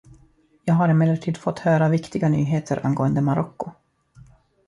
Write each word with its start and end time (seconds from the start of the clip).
Jag 0.63 0.73
har 0.73 0.89
emellertid 0.89 1.37
fått 1.37 1.59
höra 1.59 1.89
viktiga 1.89 2.29
nyheter 2.29 2.85
angående 2.85 3.21
Marocko. 3.21 3.71